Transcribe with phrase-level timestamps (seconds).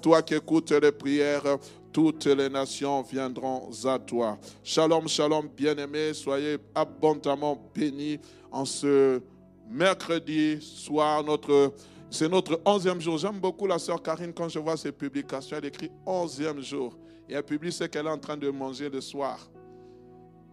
[0.00, 1.58] toi qui écoutes les prières,
[1.92, 4.38] toutes les nations viendront à toi.
[4.62, 8.18] Shalom, shalom, bien-aimés, soyez abondamment bénis
[8.50, 9.20] en ce
[9.68, 11.22] mercredi soir.
[11.24, 11.74] Notre,
[12.10, 13.18] c'est notre onzième jour.
[13.18, 15.56] J'aime beaucoup la sœur Karine quand je vois ses publications.
[15.56, 16.96] Elle écrit onzième jour
[17.28, 19.38] et elle publie ce qu'elle est en train de manger le soir.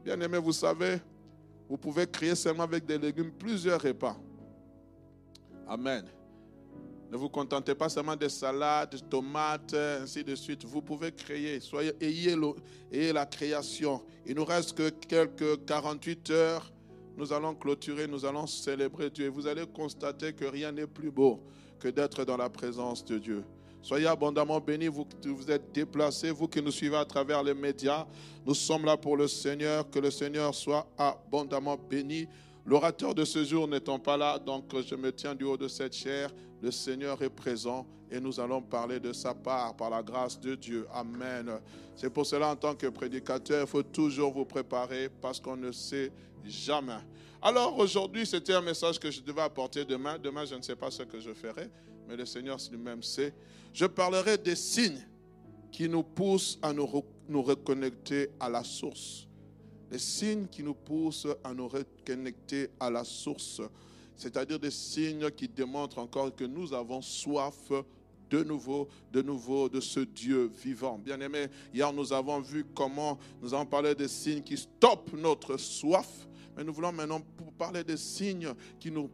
[0.04, 1.00] Bien-aimés, vous savez,
[1.70, 4.16] vous pouvez créer seulement avec des légumes plusieurs repas.
[5.68, 6.06] Amen.
[7.10, 10.66] Ne vous contentez pas seulement de salades, de tomates, ainsi de suite.
[10.66, 11.60] Vous pouvez créer.
[11.62, 12.36] Soyez, ayez,
[12.92, 14.02] ayez la création.
[14.26, 16.72] Il nous reste que quelques 48 heures.
[17.16, 19.30] Nous allons clôturer, nous allons célébrer Dieu.
[19.30, 21.42] Vous allez constater que rien n'est plus beau
[21.80, 23.44] que d'être dans la présence de Dieu.
[23.82, 27.54] Soyez abondamment bénis, vous qui vous êtes déplacés, vous qui nous suivez à travers les
[27.54, 28.06] médias.
[28.46, 29.90] Nous sommes là pour le Seigneur.
[29.90, 32.28] Que le Seigneur soit abondamment béni.
[32.68, 35.96] L'orateur de ce jour n'étant pas là, donc je me tiens du haut de cette
[35.96, 36.30] chair.
[36.62, 40.54] Le Seigneur est présent et nous allons parler de sa part par la grâce de
[40.54, 40.86] Dieu.
[40.94, 41.62] Amen.
[41.96, 45.72] C'est pour cela, en tant que prédicateur, il faut toujours vous préparer parce qu'on ne
[45.72, 46.12] sait
[46.44, 47.00] jamais.
[47.42, 50.18] Alors aujourd'hui, c'était un message que je devais apporter demain.
[50.20, 51.70] Demain, je ne sais pas ce que je ferai,
[52.06, 53.34] mais le Seigneur lui-même sait.
[53.72, 55.08] Je parlerai des signes
[55.72, 59.27] qui nous poussent à nous, nous reconnecter à la source
[59.92, 63.62] les signes qui nous poussent à nous reconnecter à la source,
[64.16, 67.72] c'est-à-dire des signes qui démontrent encore que nous avons soif
[68.30, 70.98] de nouveau, de nouveau de ce Dieu vivant.
[70.98, 75.58] Bien aimé, hier nous avons vu comment nous avons parlé des signes qui stoppent notre
[75.58, 76.28] soif.
[76.56, 77.22] Mais nous voulons maintenant
[77.56, 79.12] parler des signes qui nous,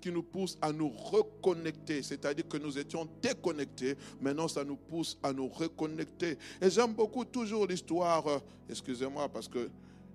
[0.00, 2.02] qui nous poussent à nous reconnecter.
[2.02, 3.96] C'est-à-dire que nous étions déconnectés.
[4.18, 6.38] Maintenant, ça nous pousse à nous reconnecter.
[6.60, 8.38] Et j'aime beaucoup toujours l'histoire, euh,
[8.70, 9.68] excusez-moi parce que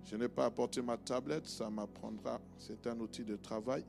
[0.06, 2.40] je n'ai pas apporté ma tablette, ça m'apprendra.
[2.58, 3.86] C'est un outil de travail.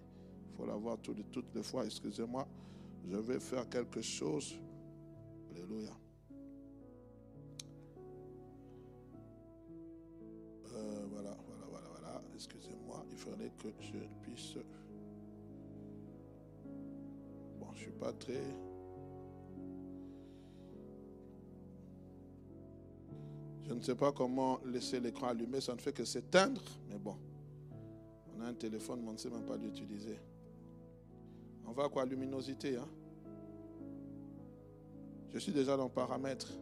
[0.50, 1.84] Il faut l'avoir toutes les fois.
[1.84, 2.47] Excusez-moi.
[3.09, 4.55] Je vais faire quelque chose.
[5.51, 5.91] Alléluia.
[10.75, 12.22] Euh, voilà, voilà, voilà, voilà.
[12.34, 13.05] Excusez-moi.
[13.11, 14.56] Il faudrait que je puisse.
[17.59, 18.72] Bon, je ne suis pas très.
[23.72, 26.60] Je ne sais pas comment laisser l'écran allumé, ça ne fait que s'éteindre,
[26.91, 27.16] mais bon.
[28.37, 30.19] On a un téléphone, mais on ne sait même pas l'utiliser.
[31.66, 32.05] On va à quoi?
[32.05, 32.77] Luminosité.
[32.77, 32.87] Hein?
[35.33, 36.53] Je suis déjà dans paramètres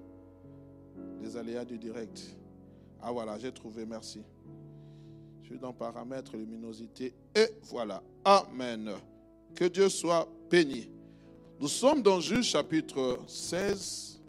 [1.20, 2.36] des aléas du direct.
[3.02, 4.22] Ah voilà, j'ai trouvé, merci.
[5.42, 8.04] Je suis dans paramètres, luminosité, et voilà.
[8.24, 8.92] Amen.
[9.56, 10.88] Que Dieu soit béni.
[11.58, 14.19] Nous sommes dans Juge chapitre 16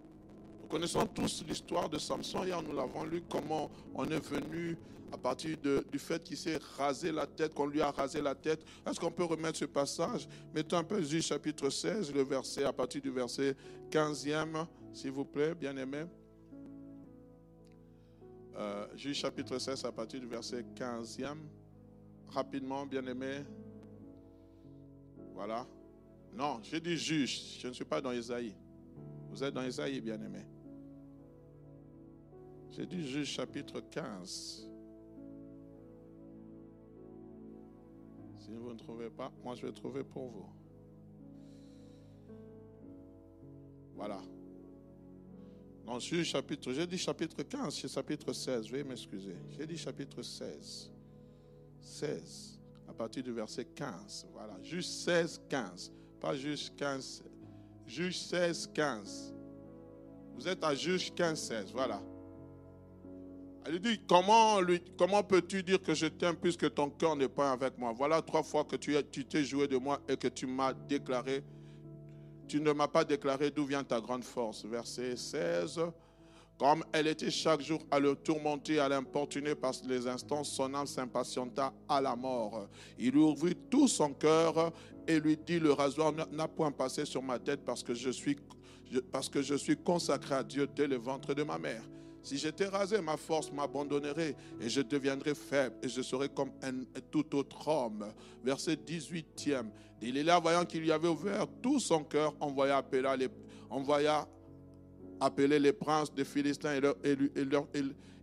[0.72, 2.46] connaissons tous l'histoire de Samson.
[2.46, 4.78] Hier, nous l'avons lu, comment on est venu
[5.12, 5.58] à partir
[5.92, 8.64] du fait qu'il s'est rasé la tête, qu'on lui a rasé la tête.
[8.88, 10.30] Est-ce qu'on peut remettre ce passage?
[10.56, 13.54] Mettons un peu Juge chapitre 16, le verset, à partir du verset
[13.90, 16.06] 15e, s'il vous plaît, bien aimé.
[18.56, 21.38] Euh, Juge chapitre 16, à partir du verset 15e.
[22.30, 23.44] Rapidement, bien aimé.
[25.34, 25.68] Voilà.
[26.34, 28.56] Non, j'ai dit juge, je ne suis pas dans Isaïe.
[29.30, 30.20] Vous êtes dans Isaïe, bien
[32.72, 34.68] J'ai dit Juge chapitre 15.
[38.40, 40.50] Si vous ne trouvez pas, moi je vais trouver pour vous.
[43.94, 44.22] Voilà.
[45.86, 49.36] Dans Juge chapitre, j'ai dit chapitre 15, c'est chapitre 16, veuillez m'excuser.
[49.50, 50.90] J'ai dit chapitre 16.
[51.81, 54.28] 16, à partir du verset 15.
[54.31, 55.92] Voilà, Juge 16, 15.
[56.22, 57.24] Pas Juge 15,
[57.86, 59.34] Juge 16, 15.
[60.36, 62.01] Vous êtes à Juge 15, 16, voilà.
[63.66, 64.60] Elle dit, comment,
[64.98, 67.94] comment peux-tu dire que je t'aime puisque ton cœur n'est pas avec moi?
[67.96, 71.44] Voilà trois fois que tu t'es joué de moi et que tu m'as déclaré,
[72.48, 74.66] tu ne m'as pas déclaré d'où vient ta grande force.
[74.66, 75.80] Verset 16.
[76.58, 80.86] Comme elle était chaque jour à le tourmenter, à l'importuner par les instants, son âme
[80.86, 82.68] s'impatienta à la mort.
[83.00, 84.72] Il ouvrit tout son cœur
[85.07, 89.78] et lui dit, le rasoir n'a point passé sur ma tête parce que je suis
[89.78, 91.84] consacré à Dieu dès le ventre de ma mère.
[92.23, 96.83] Si j'étais rasé, ma force m'abandonnerait et je deviendrais faible et je serais comme un,
[97.09, 98.06] tout autre homme.
[98.44, 99.65] Verset 18e.
[100.01, 103.29] Il est là, voyant qu'il lui avait ouvert tout son cœur, envoya appeler les,
[103.69, 104.27] envoya
[105.19, 106.95] appeler les princes des Philistins et leur,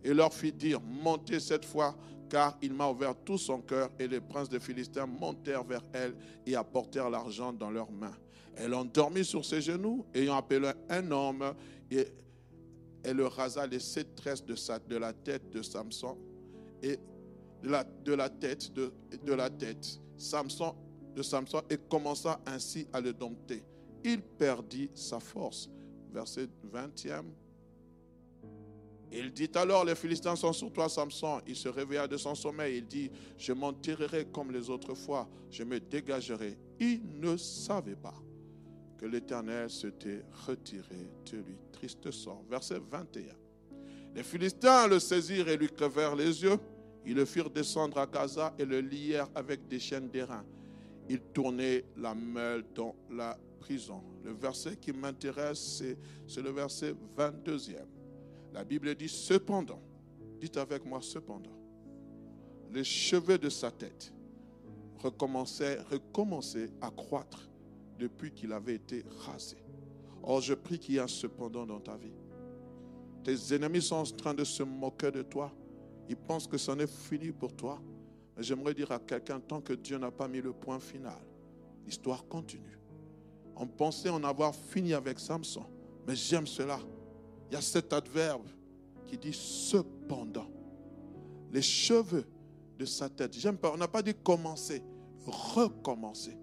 [0.04, 1.96] et leur fit dire, montez cette fois
[2.28, 6.14] car il m'a ouvert tout son cœur, et les princes des Philistins montèrent vers elle
[6.46, 8.16] et apportèrent l'argent dans leurs mains.
[8.54, 11.54] Elle endormit sur ses genoux, ayant appelé un homme,
[11.90, 12.06] et
[13.04, 16.16] elle rasa les sept tresses de, la tête de Samson,
[16.82, 16.98] et
[17.62, 18.92] de la, tête de,
[19.24, 20.74] de la tête Samson,
[21.14, 23.64] de Samson, et commença ainsi à le dompter.
[24.04, 25.68] Il perdit sa force.
[26.12, 27.24] Verset 20e.
[29.10, 31.40] Il dit alors, les Philistins sont sur toi, Samson.
[31.46, 32.78] Il se réveilla de son sommeil.
[32.78, 35.28] Il dit, je m'en tirerai comme les autres fois.
[35.50, 36.58] Je me dégagerai.
[36.78, 38.14] Il ne savait pas
[38.98, 41.56] que l'Éternel s'était retiré de lui.
[41.72, 42.42] Triste sort.
[42.50, 43.22] Verset 21.
[44.14, 46.58] Les Philistins le saisirent et lui crevèrent les yeux.
[47.06, 50.44] Ils le firent descendre à Gaza et le lièrent avec des chaînes d'airain.
[51.08, 54.02] Ils tournaient la meule dans la prison.
[54.24, 55.82] Le verset qui m'intéresse,
[56.26, 57.86] c'est le verset 22e.
[58.52, 59.80] La Bible dit cependant,
[60.40, 61.56] dites avec moi cependant,
[62.72, 64.12] les cheveux de sa tête
[64.98, 67.48] recommençaient, recommençaient à croître
[67.98, 69.56] depuis qu'il avait été rasé.
[70.22, 72.14] Or, je prie qu'il y un cependant dans ta vie.
[73.24, 75.52] Tes ennemis sont en train de se moquer de toi.
[76.08, 77.80] Ils pensent que c'en est fini pour toi.
[78.36, 81.18] Mais j'aimerais dire à quelqu'un, tant que Dieu n'a pas mis le point final,
[81.84, 82.78] l'histoire continue.
[83.56, 85.64] On pensait en avoir fini avec Samson.
[86.06, 86.78] Mais j'aime cela.
[87.50, 88.46] Il y a cet adverbe
[89.06, 90.48] qui dit cependant.
[91.50, 92.24] Les cheveux
[92.78, 93.34] de sa tête.
[93.36, 94.82] J'aime pas, on n'a pas dit commencer,
[95.26, 96.36] recommencer.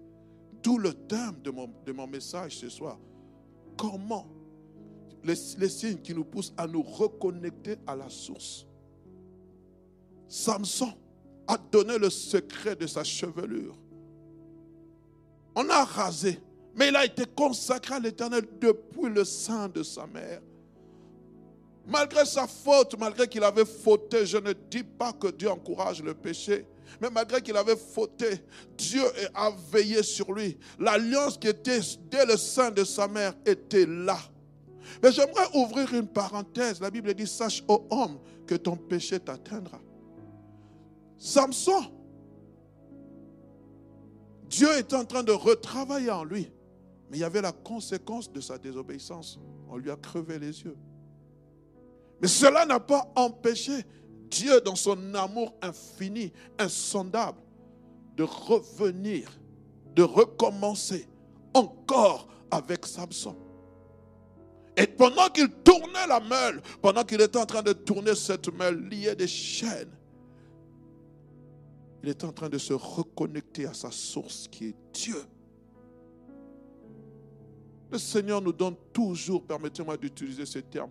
[0.66, 2.98] D'où le thème de mon, de mon message ce soir.
[3.78, 4.26] Comment
[5.22, 8.66] les, les signes qui nous poussent à nous reconnecter à la source.
[10.26, 10.92] Samson
[11.46, 13.78] a donné le secret de sa chevelure.
[15.54, 16.40] On a rasé,
[16.74, 20.42] mais il a été consacré à l'éternel depuis le sein de sa mère.
[21.86, 26.12] Malgré sa faute, malgré qu'il avait fauté, je ne dis pas que Dieu encourage le
[26.12, 26.66] péché.
[27.00, 28.42] Mais malgré qu'il avait fauté,
[28.76, 29.02] Dieu
[29.34, 30.58] a veillé sur lui.
[30.78, 31.80] L'alliance qui était
[32.10, 34.18] dès le sein de sa mère était là.
[35.02, 36.80] Mais j'aimerais ouvrir une parenthèse.
[36.80, 39.80] La Bible dit, sache, ô homme, que ton péché t'atteindra.
[41.18, 41.84] Samson,
[44.48, 46.50] Dieu est en train de retravailler en lui.
[47.10, 49.38] Mais il y avait la conséquence de sa désobéissance.
[49.68, 50.76] On lui a crevé les yeux.
[52.20, 53.84] Mais cela n'a pas empêché
[54.30, 57.38] Dieu, dans son amour infini, insondable,
[58.16, 59.30] de revenir,
[59.94, 61.08] de recommencer
[61.54, 63.36] encore avec Samson.
[64.76, 68.88] Et pendant qu'il tournait la meule, pendant qu'il était en train de tourner cette meule
[68.88, 69.92] liée des chaînes,
[72.02, 75.22] il était en train de se reconnecter à sa source qui est Dieu.
[77.90, 80.90] Le Seigneur nous donne toujours, permettez-moi d'utiliser ce terme,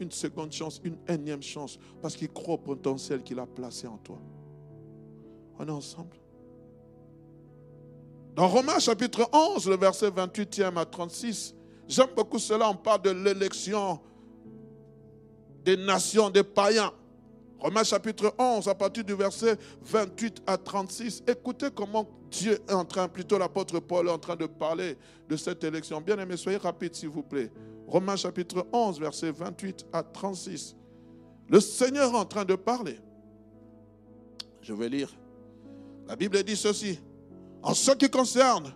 [0.00, 3.98] une seconde chance, une énième chance, parce qu'il croit au potentiel qu'il a placé en
[3.98, 4.18] toi.
[5.58, 6.16] On est ensemble.
[8.34, 11.54] Dans Romains chapitre 11, le verset 28e à 36,
[11.88, 13.98] j'aime beaucoup cela, on parle de l'élection
[15.64, 16.92] des nations, des païens.
[17.58, 21.24] Romains chapitre 11, à partir du verset 28 à 36.
[21.26, 24.96] Écoutez comment Dieu est en train, plutôt l'apôtre Paul est en train de parler
[25.28, 26.00] de cette élection.
[26.00, 27.50] Bien aimé, soyez rapide s'il vous plaît.
[27.86, 30.76] Romains chapitre 11, verset 28 à 36.
[31.48, 32.98] Le Seigneur est en train de parler.
[34.60, 35.16] Je vais lire.
[36.08, 36.98] La Bible dit ceci.
[37.62, 38.74] En ce qui concerne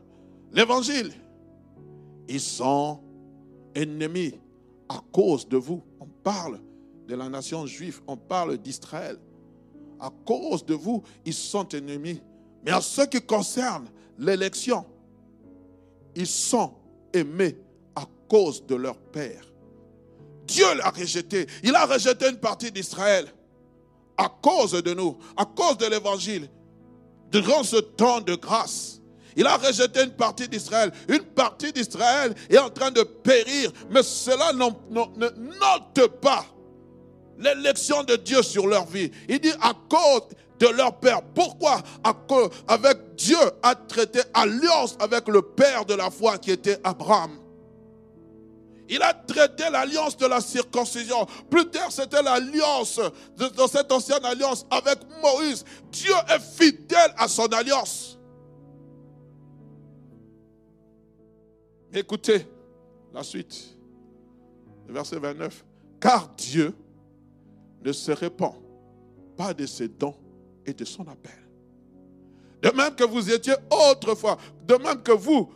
[0.53, 1.13] l'évangile,
[2.29, 3.01] ils sont
[3.75, 4.35] ennemis
[4.89, 5.83] à cause de vous.
[5.99, 6.61] On parle
[7.07, 9.19] de la nation juive, on parle d'Israël.
[9.99, 12.23] À cause de vous, ils sont ennemis.
[12.65, 13.89] Mais en ce qui concerne
[14.19, 14.85] l'élection,
[16.15, 16.75] ils sont
[17.13, 17.57] aimés
[18.31, 19.43] cause de leur père.
[20.45, 21.47] Dieu l'a rejeté.
[21.65, 23.27] Il a rejeté une partie d'Israël
[24.17, 26.49] à cause de nous, à cause de l'évangile.
[27.31, 29.01] Durant ce temps de grâce,
[29.37, 30.93] il a rejeté une partie d'Israël.
[31.09, 36.45] Une partie d'Israël est en train de périr, mais cela ne note pas
[37.39, 39.11] l'élection de Dieu sur leur vie.
[39.29, 40.23] Il dit à cause
[40.59, 41.23] de leur père.
[41.35, 41.81] Pourquoi?
[42.69, 47.31] Avec Dieu a traité alliance avec le père de la foi qui était Abraham.
[48.93, 51.25] Il a traité l'alliance de la circoncision.
[51.49, 53.01] Plus tard, c'était l'alliance,
[53.57, 55.65] dans cette ancienne alliance avec Moïse.
[55.93, 58.19] Dieu est fidèle à son alliance.
[61.93, 62.45] Écoutez
[63.15, 63.77] la suite,
[64.89, 65.65] verset 29.
[66.01, 66.75] Car Dieu
[67.85, 68.55] ne se répand
[69.37, 70.17] pas de ses dons
[70.67, 71.39] et de son appel.
[72.61, 75.49] De même que vous étiez autrefois, de même que vous,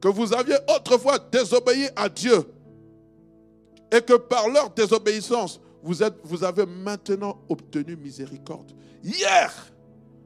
[0.00, 2.44] que vous aviez autrefois désobéi à Dieu,
[3.92, 8.72] et que par leur désobéissance, vous, êtes, vous avez maintenant obtenu miséricorde.
[9.02, 9.52] Hier,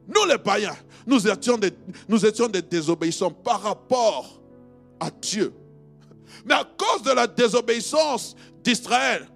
[0.09, 0.77] nous les païens,
[1.07, 1.73] nous étions des,
[2.09, 4.41] nous étions des désobéissants par rapport
[4.99, 5.53] à Dieu.
[6.45, 9.29] Mais à cause de la désobéissance d'Israël,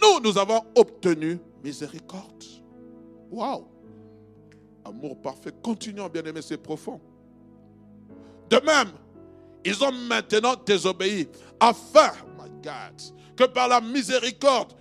[0.00, 2.44] nous, nous avons obtenu miséricorde.
[3.30, 3.64] Waouh!
[4.84, 5.52] Amour parfait.
[5.62, 7.00] Continuons, bien aimé, c'est profond.
[8.48, 8.88] De même,
[9.64, 11.28] ils ont maintenant désobéi
[11.60, 13.00] afin, my God,
[13.36, 14.72] que par la miséricorde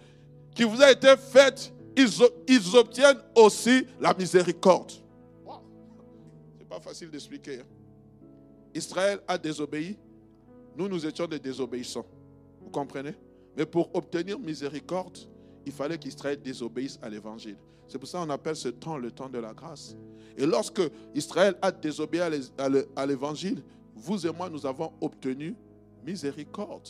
[0.56, 4.92] qui vous a été faite, ils, obtiennent aussi la miséricorde.
[4.92, 7.60] Ce n'est pas facile d'expliquer.
[7.60, 7.66] Hein.
[8.74, 9.98] Israël a désobéi.
[10.76, 12.06] Nous, nous étions des désobéissants.
[12.62, 13.16] Vous comprenez?
[13.56, 15.18] Mais pour obtenir miséricorde,
[15.66, 17.58] il fallait qu'Israël désobéisse à l'évangile.
[17.88, 19.96] C'est pour ça qu'on appelle ce temps le temps de la grâce.
[20.38, 20.82] Et lorsque
[21.16, 23.64] Israël a désobéi à l'évangile,
[23.96, 25.56] vous et moi, nous avons obtenu
[26.06, 26.88] miséricorde.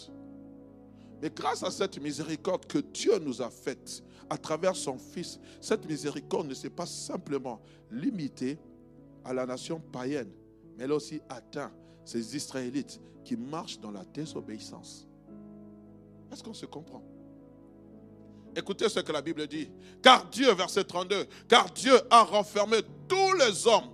[1.21, 5.87] Mais grâce à cette miséricorde que Dieu nous a faite à travers son Fils, cette
[5.87, 8.59] miséricorde ne s'est pas simplement limitée
[9.23, 10.31] à la nation païenne,
[10.77, 11.71] mais elle a aussi atteint
[12.05, 15.07] ces Israélites qui marchent dans la désobéissance.
[16.31, 17.03] Est-ce qu'on se comprend?
[18.55, 19.69] Écoutez ce que la Bible dit.
[20.01, 23.89] Car Dieu, verset 32, car Dieu a renfermé tous les hommes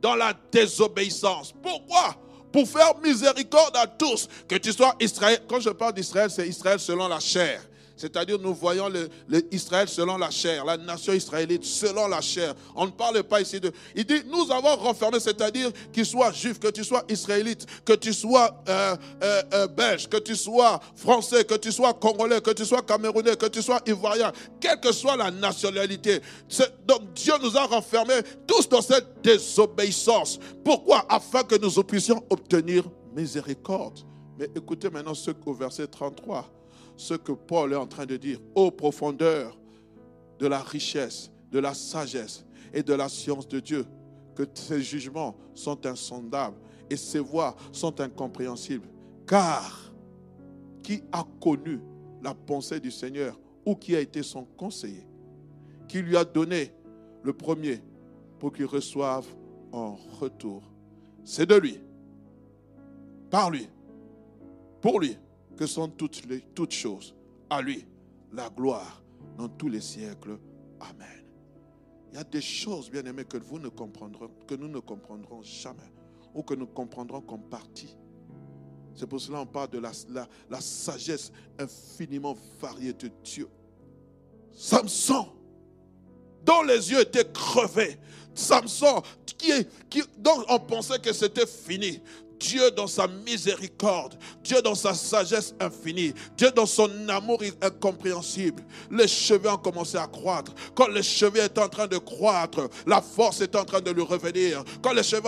[0.00, 1.52] dans la désobéissance.
[1.52, 2.16] Pourquoi?
[2.58, 5.38] Pour faire miséricorde à tous, que tu sois Israël.
[5.48, 7.60] Quand je parle d'Israël, c'est Israël selon la chair.
[7.98, 9.08] C'est-à-dire, nous voyons le,
[9.50, 12.54] Israël selon la chair, la nation israélite selon la chair.
[12.74, 13.72] On ne parle pas ici de.
[13.94, 18.12] Il dit, nous avons renfermé, c'est-à-dire qu'il soit juif, que tu sois israélite, que tu
[18.12, 22.64] sois euh, euh, euh, belge, que tu sois français, que tu sois congolais, que tu
[22.64, 26.20] sois camerounais, que tu sois ivoirien, quelle que soit la nationalité.
[26.86, 30.38] Donc Dieu nous a renfermés tous dans cette désobéissance.
[30.64, 31.04] Pourquoi?
[31.08, 34.00] Afin que nous puissions obtenir miséricorde.
[34.38, 36.57] Mais écoutez maintenant ce qu'au verset 33
[36.98, 39.56] ce que Paul est en train de dire, aux profondeurs
[40.40, 43.86] de la richesse, de la sagesse et de la science de Dieu,
[44.34, 46.56] que ses jugements sont insondables
[46.90, 48.88] et ses voies sont incompréhensibles.
[49.26, 49.92] Car
[50.82, 51.80] qui a connu
[52.20, 55.06] la pensée du Seigneur ou qui a été son conseiller,
[55.86, 56.72] qui lui a donné
[57.22, 57.80] le premier
[58.40, 59.26] pour qu'il reçoive
[59.70, 60.62] en retour.
[61.24, 61.78] C'est de lui,
[63.30, 63.68] par lui,
[64.80, 65.16] pour lui
[65.58, 67.14] que sont toutes, choses.
[67.50, 67.84] À lui,
[68.32, 69.02] la gloire
[69.36, 70.38] dans tous les siècles.
[70.78, 71.24] Amen.
[72.10, 75.92] Il y a des choses, bien aimées, que vous ne comprendrez, nous ne comprendrons jamais,
[76.32, 77.96] ou que nous comprendrons comme partie.
[78.94, 83.48] C'est pour cela qu'on parle de la, sagesse infiniment variée de Dieu.
[84.52, 85.26] Samson,
[86.44, 87.98] dont les yeux étaient crevés.
[88.32, 89.50] Samson, qui,
[89.90, 92.00] qui, dont on pensait que c'était fini.
[92.38, 98.62] Dieu dans sa miséricorde, Dieu dans sa sagesse infinie, Dieu dans son amour incompréhensible.
[98.90, 100.52] Les cheveux ont commencé à croître.
[100.74, 104.02] Quand les cheveux étaient en train de croître, la force est en train de lui
[104.02, 104.64] revenir.
[104.82, 105.22] Quand les cheveux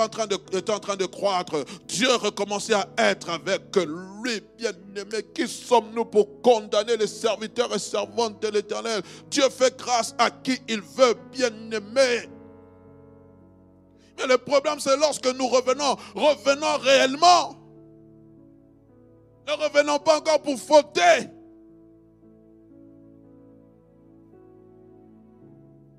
[0.52, 5.24] étaient en train de croître, Dieu recommençait à être avec lui, bien-aimé.
[5.34, 9.02] Qui sommes-nous pour condamner les serviteurs et servantes de l'Éternel?
[9.30, 12.28] Dieu fait grâce à qui il veut, bien-aimé
[14.26, 17.56] le problème, c'est lorsque nous revenons, revenons réellement.
[19.46, 21.28] Ne revenons pas encore pour fauter.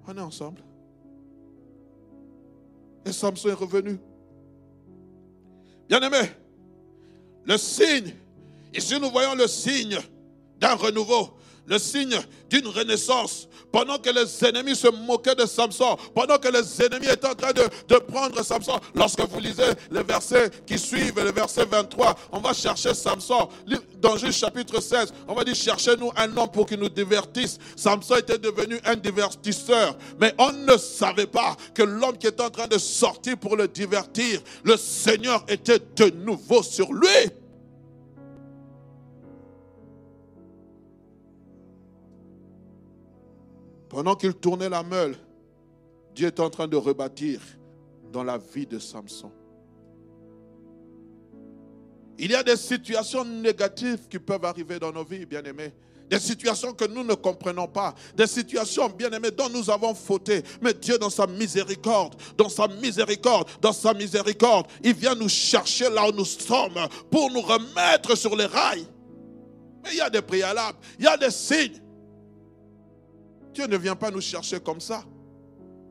[0.08, 0.62] On est ensemble.
[3.06, 4.00] Et Samson est revenu.
[5.90, 6.30] Bien-aimé,
[7.44, 8.13] le signe,
[8.74, 10.00] ici nous voyons le signe
[10.58, 11.32] d'un renouveau,
[11.68, 16.82] le signe d'une renaissance, pendant que les ennemis se moquaient de Samson, pendant que les
[16.86, 21.22] ennemis étaient en train de, de prendre Samson, lorsque vous lisez les versets qui suivent,
[21.24, 23.48] le verset 23, on va chercher Samson.
[24.01, 27.58] Dans Juge chapitre 16, on va dire cherchez-nous un homme pour qu'il nous divertisse.
[27.75, 32.50] Samson était devenu un divertisseur, mais on ne savait pas que l'homme qui était en
[32.50, 37.08] train de sortir pour le divertir, le Seigneur était de nouveau sur lui.
[43.92, 45.18] Pendant qu'il tournait la meule,
[46.16, 47.42] Dieu est en train de rebâtir
[48.10, 49.30] dans la vie de Samson.
[52.18, 55.74] Il y a des situations négatives qui peuvent arriver dans nos vies, bien-aimés.
[56.10, 57.94] Des situations que nous ne comprenons pas.
[58.16, 60.42] Des situations, bien-aimées, dont nous avons fauté.
[60.62, 65.90] Mais Dieu, dans sa miséricorde, dans sa miséricorde, dans sa miséricorde, il vient nous chercher
[65.90, 68.88] là où nous sommes pour nous remettre sur les rails.
[69.84, 71.82] Mais il y a des préalables, il y a des signes.
[73.53, 75.03] Dieu ne vient pas nous chercher comme ça.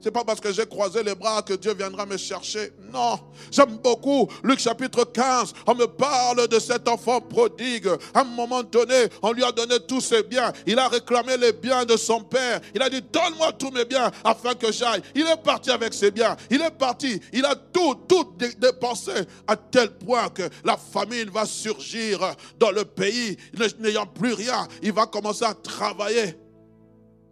[0.02, 2.72] C'est pas parce que j'ai croisé les bras que Dieu viendra me chercher.
[2.90, 3.20] Non.
[3.50, 5.52] J'aime beaucoup Luc chapitre 15.
[5.66, 7.88] On me parle de cet enfant prodigue.
[8.14, 10.52] À un moment donné, on lui a donné tous ses biens.
[10.66, 12.60] Il a réclamé les biens de son père.
[12.74, 15.02] Il a dit, donne-moi tous mes biens afin que j'aille.
[15.14, 16.34] Il est parti avec ses biens.
[16.50, 17.20] Il est parti.
[17.34, 19.12] Il a tout, tout dépensé
[19.46, 22.20] à tel point que la famine va surgir
[22.58, 23.36] dans le pays.
[23.78, 26.36] N'ayant plus rien, il va commencer à travailler.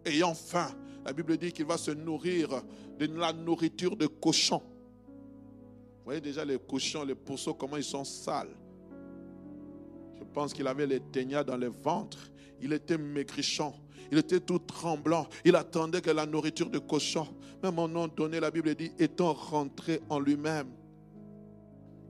[0.08, 0.70] Ayant faim
[1.04, 2.48] la Bible dit qu'il va se nourrir
[2.98, 4.62] de la nourriture de cochons.
[5.98, 8.56] Vous voyez déjà les cochons, les pourceaux, comment ils sont sales.
[10.18, 12.30] Je pense qu'il avait les teignards dans le ventre.
[12.60, 13.72] Il était maigrichon.
[14.10, 15.26] Il était tout tremblant.
[15.44, 17.26] Il attendait que la nourriture de cochon.
[17.62, 20.68] À un moment donné, la Bible dit, étant rentré en lui-même,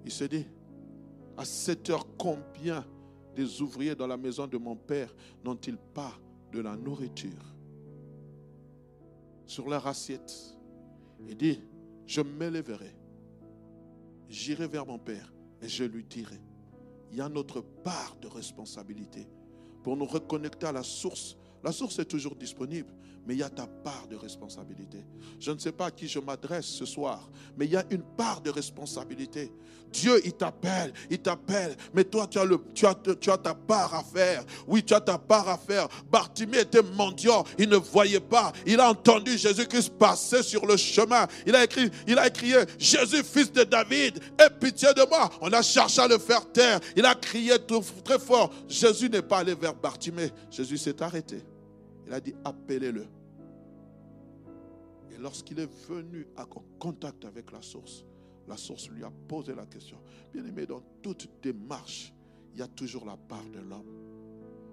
[0.04, 0.46] il se dit,
[1.36, 2.84] à cette heure, combien
[3.34, 5.14] des ouvriers dans la maison de mon père
[5.44, 6.12] n'ont-ils pas
[6.52, 7.57] de la nourriture?
[9.48, 10.32] Sur leur assiette
[11.26, 11.60] et dit,
[12.06, 12.94] je m'élèverai,
[14.28, 16.40] j'irai vers mon Père et je lui dirai,
[17.10, 19.26] il y a notre part de responsabilité
[19.82, 21.36] pour nous reconnecter à la source.
[21.64, 22.92] La source est toujours disponible,
[23.28, 25.04] mais il y a ta part de responsabilité.
[25.38, 28.02] Je ne sais pas à qui je m'adresse ce soir, mais il y a une
[28.02, 29.52] part de responsabilité.
[29.92, 33.94] Dieu, il t'appelle, il t'appelle, mais toi, tu as, tu, as, tu as ta part
[33.94, 34.44] à faire.
[34.66, 35.88] Oui, tu as ta part à faire.
[36.10, 38.50] Bartimée était mendiant, il ne voyait pas.
[38.64, 41.26] Il a entendu Jésus-Christ passer sur le chemin.
[41.46, 45.28] Il a écrit, il a crié, Jésus, fils de David, aie pitié de moi.
[45.42, 46.80] On a cherché à le faire taire.
[46.96, 47.56] Il a crié
[48.02, 48.50] très fort.
[48.66, 50.30] Jésus n'est pas allé vers Bartimée.
[50.50, 51.42] Jésus s'est arrêté.
[52.06, 53.17] Il a dit, appelez-le.
[55.18, 56.44] Lorsqu'il est venu en
[56.78, 58.04] contact avec la source,
[58.46, 59.98] la source lui a posé la question.
[60.32, 62.12] Bien aimé, dans toute démarche,
[62.54, 63.86] il y a toujours la part de l'homme.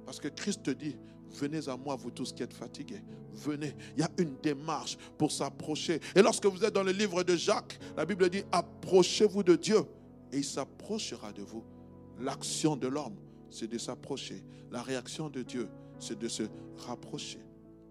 [0.06, 0.96] Parce que Christ dit,
[1.32, 3.02] venez à moi, vous tous qui êtes fatigués.
[3.34, 3.76] Venez.
[3.98, 6.00] Il y a une démarche pour s'approcher.
[6.16, 9.82] Et lorsque vous êtes dans le livre de Jacques, la Bible dit, approchez-vous de Dieu
[10.32, 11.64] et il s'approchera de vous.
[12.20, 13.16] L'action de l'homme,
[13.50, 14.44] c'est de s'approcher.
[14.72, 15.68] La réaction de Dieu,
[16.00, 16.44] c'est de se
[16.78, 17.40] rapprocher.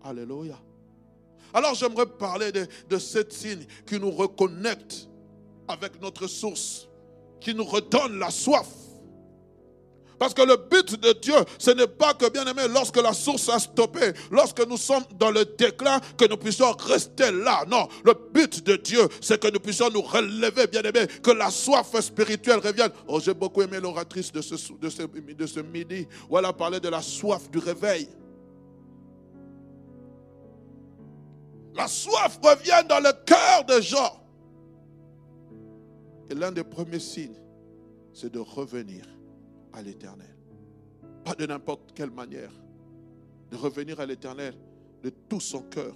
[0.02, 0.58] Alléluia.
[1.52, 5.08] Alors j'aimerais parler de, de cette signe qui nous reconnecte
[5.68, 6.88] avec notre source,
[7.40, 8.66] qui nous redonne la soif.
[10.18, 13.48] Parce que le but de Dieu, ce n'est pas que, bien aimé, lorsque la source
[13.48, 17.64] a stoppé, lorsque nous sommes dans le déclin, que nous puissions rester là.
[17.68, 21.50] Non, le but de Dieu, c'est que nous puissions nous relever, bien aimé, que la
[21.50, 22.90] soif spirituelle revienne.
[23.08, 26.52] Oh, j'ai beaucoup aimé l'oratrice de ce, de, ce, de ce midi, où elle a
[26.52, 28.08] parlé de la soif du réveil.
[31.74, 34.20] La soif revient dans le cœur des gens.
[36.30, 37.40] Et l'un des premiers signes,
[38.12, 39.04] c'est de revenir
[39.72, 40.34] à l'éternel.
[41.24, 42.52] Pas de n'importe quelle manière.
[43.50, 44.54] De revenir à l'éternel
[45.02, 45.94] de tout son cœur.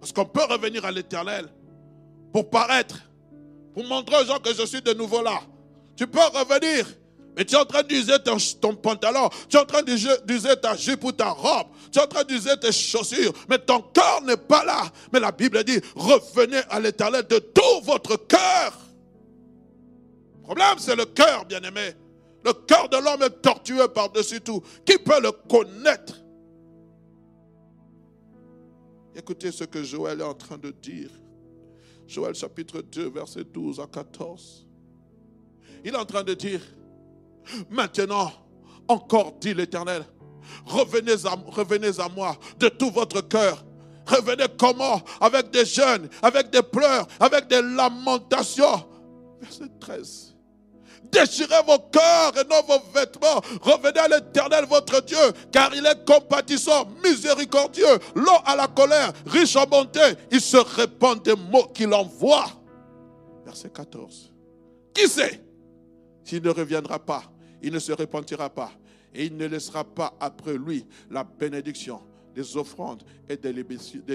[0.00, 1.48] Parce qu'on peut revenir à l'éternel
[2.32, 3.10] pour paraître,
[3.74, 5.40] pour montrer aux gens que je suis de nouveau là.
[5.96, 6.86] Tu peux revenir,
[7.36, 8.14] mais tu es en train d'user
[8.60, 12.06] ton, pantalon, tu es en train d'user ta jupe ou ta robe, tu es en
[12.06, 14.84] train d'user tes chaussures, mais ton cœur n'est pas là.
[15.12, 18.72] Mais la Bible dit, revenez à l'éternel de tout votre cœur
[20.46, 21.94] problème, c'est le cœur, bien-aimé.
[22.44, 24.62] Le cœur de l'homme est tortueux par-dessus tout.
[24.84, 26.22] Qui peut le connaître?
[29.16, 31.10] Écoutez ce que Joël est en train de dire.
[32.06, 34.66] Joël chapitre 2, verset 12 à 14.
[35.84, 36.60] Il est en train de dire,
[37.70, 38.32] maintenant,
[38.88, 40.04] encore dit l'Éternel,
[40.64, 43.64] revenez à, revenez à moi de tout votre cœur.
[44.06, 45.02] Revenez comment?
[45.20, 48.84] Avec des jeûnes, avec des pleurs, avec des lamentations.
[49.40, 50.36] Verset 13.
[51.10, 53.40] Déchirez vos cœurs et non vos vêtements.
[53.62, 55.18] Revenez à l'éternel votre Dieu,
[55.52, 60.00] car il est compatissant, miséricordieux, long à la colère, riche en bonté.
[60.30, 62.46] Il se répand des mots qu'il envoie.
[63.44, 64.32] Verset 14.
[64.94, 65.42] Qui sait?
[66.24, 67.22] S'il ne reviendra pas,
[67.62, 68.72] il ne se repentira pas.
[69.14, 72.00] Et il ne laissera pas après lui la bénédiction
[72.34, 73.52] des offrandes et des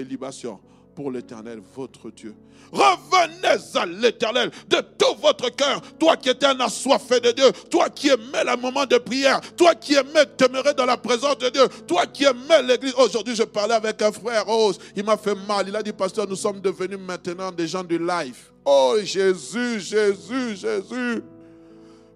[0.04, 0.60] libations
[0.94, 2.34] pour l'Éternel, votre Dieu.
[2.70, 7.90] Revenez à l'Éternel de tout votre cœur, toi qui étais un assoiffé de Dieu, toi
[7.90, 11.66] qui aimais le moment de prière, toi qui aimais demeurer dans la présence de Dieu,
[11.86, 12.94] toi qui aimais l'Église.
[12.94, 15.66] Aujourd'hui, je parlais avec un frère Rose, il m'a fait mal.
[15.68, 18.52] Il a dit, pasteur, nous sommes devenus maintenant des gens du life.
[18.64, 21.22] Oh Jésus, Jésus, Jésus.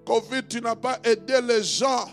[0.07, 2.07] Covid, tu n'as pas aidé les gens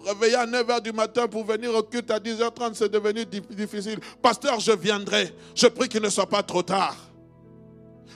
[0.00, 3.98] réveiller à 9h du matin pour venir au culte à 10h30, c'est devenu difficile.
[4.20, 5.32] Pasteur, je viendrai.
[5.54, 6.96] Je prie qu'il ne soit pas trop tard.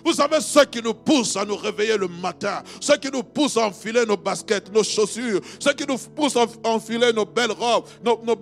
[0.04, 3.56] Vous savez, ce qui nous pousse à nous réveiller le matin, ce qui nous pousse
[3.56, 7.84] à enfiler nos baskets, nos chaussures, ce qui nous pousse à enfiler nos belles robes,
[8.04, 8.36] nos, nos,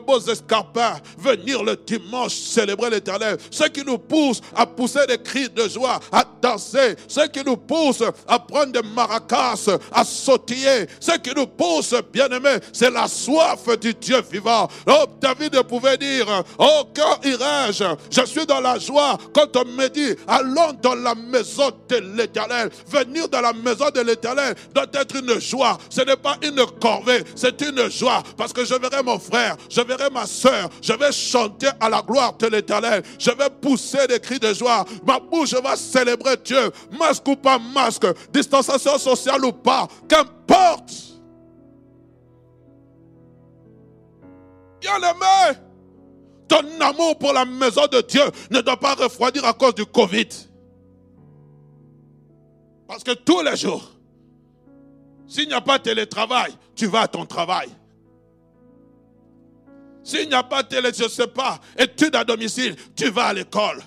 [0.00, 5.48] beaux, escarpins, venir le dimanche célébrer l'éternel, ce qui nous pousse à pousser des cris
[5.48, 11.18] de joie, à danser, ce qui nous pousse à prendre des maracas, à sautiller, ce
[11.18, 14.68] qui nous pousse, bien aimé, c'est la soif du Dieu vivant.
[14.86, 16.26] Oh, David pouvait dire,
[16.58, 17.84] oh, quand irai-je?
[18.10, 22.70] Je suis dans la joie quand on me dit, allons dans la maison de l'éternel.
[22.86, 25.78] Venir dans la maison de l'éternel doit être une joie.
[25.88, 28.22] Ce n'est pas une corvée, c'est une joie.
[28.36, 32.02] Parce que je verrai mon frère, je verrai ma soeur, je vais chanter à la
[32.02, 33.02] gloire de l'éternel.
[33.18, 34.84] Je vais pousser des cris de joie.
[35.06, 36.70] Ma bouche va célébrer Dieu.
[36.98, 40.92] Masque ou pas masque, distanciation sociale ou pas, qu'importe.
[44.80, 45.58] Bien aimé,
[46.48, 50.28] ton amour pour la maison de Dieu ne doit pas refroidir à cause du Covid.
[52.90, 53.88] Parce que tous les jours,
[55.28, 57.68] s'il n'y a pas télétravail, tu vas à ton travail.
[60.02, 63.32] S'il n'y a pas télé, je ne sais pas, études à domicile, tu vas à
[63.32, 63.80] l'école.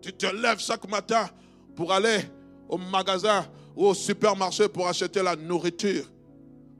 [0.00, 1.30] Tu te lèves chaque matin
[1.76, 2.18] pour aller
[2.68, 6.06] au magasin ou au supermarché pour acheter la nourriture.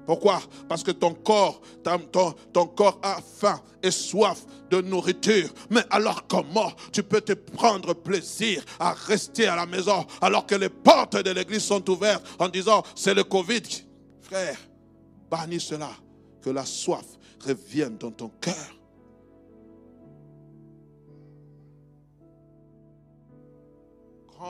[0.07, 0.41] Pourquoi?
[0.69, 5.49] Parce que ton corps, ton, corps a faim et soif de nourriture.
[5.71, 10.55] Mais alors comment tu peux te prendre plaisir à rester à la maison alors que
[10.55, 13.62] les portes de l'église sont ouvertes en disant c'est le Covid?
[14.23, 14.59] Frère,
[15.31, 15.91] bannis cela,
[16.41, 17.07] que la soif
[17.45, 18.82] revienne dans ton cœur.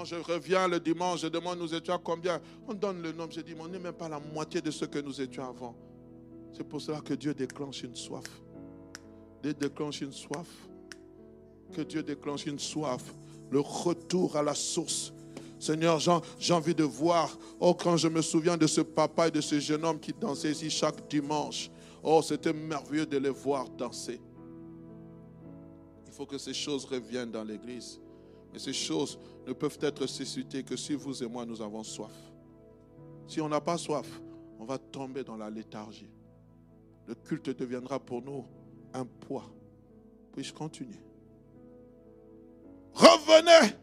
[0.04, 2.40] Je reviens le dimanche, je demande nous étions combien?
[2.66, 3.32] On donne le nombre.
[3.32, 5.76] Je dis, on n'est même pas la moitié de ce que nous étions avant.
[6.52, 8.24] C'est pour cela que Dieu déclenche une soif.
[9.42, 10.48] Dieu déclenche une soif.
[11.72, 13.02] Que Dieu déclenche une soif.
[13.50, 15.12] Le retour à la source.
[15.58, 16.00] Seigneur,
[16.38, 17.38] j'ai envie de voir.
[17.60, 20.50] Oh, quand je me souviens de ce papa et de ce jeune homme qui dansait
[20.50, 21.70] ici chaque dimanche.
[22.02, 24.20] Oh, c'était merveilleux de les voir danser.
[26.06, 28.01] Il faut que ces choses reviennent dans l'église.
[28.52, 32.12] Mais ces choses ne peuvent être suscitées que si vous et moi, nous avons soif.
[33.26, 34.20] Si on n'a pas soif,
[34.58, 36.10] on va tomber dans la léthargie.
[37.06, 38.44] Le culte deviendra pour nous
[38.92, 39.50] un poids.
[40.32, 41.00] Puis-je continuer?
[42.94, 43.74] Revenez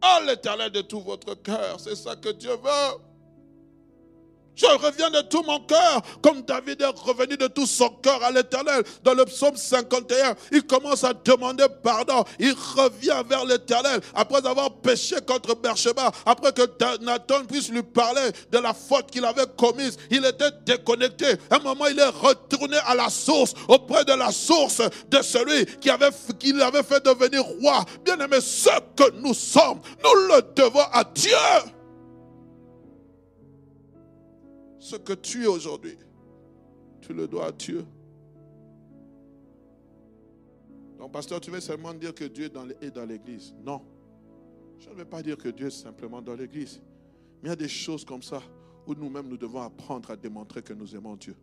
[0.00, 1.80] à l'éternel de tout votre cœur.
[1.80, 3.00] C'est ça que Dieu veut.
[4.56, 8.30] Je reviens de tout mon cœur, comme David est revenu de tout son cœur à
[8.30, 8.82] l'éternel.
[9.04, 12.24] Dans le psaume 51, il commence à demander pardon.
[12.38, 16.62] Il revient vers l'éternel après avoir péché contre Bercheba, après que
[17.02, 19.98] Nathan puisse lui parler de la faute qu'il avait commise.
[20.10, 21.26] Il était déconnecté.
[21.50, 25.66] À un moment, il est retourné à la source, auprès de la source de celui
[25.80, 27.84] qui avait, qui l'avait fait devenir roi.
[28.04, 31.36] Bien aimé, ce que nous sommes, nous le devons à Dieu.
[34.78, 35.96] Ce que tu es aujourd'hui,
[37.00, 37.84] tu le dois à Dieu.
[40.98, 43.54] Donc, pasteur, tu veux seulement dire que Dieu est dans l'église?
[43.62, 43.82] Non.
[44.78, 46.80] Je ne veux pas dire que Dieu est simplement dans l'église.
[47.42, 48.42] Mais il y a des choses comme ça
[48.86, 51.34] où nous-mêmes nous devons apprendre à démontrer que nous aimons Dieu.